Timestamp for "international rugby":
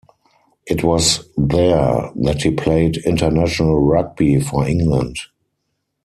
3.05-4.39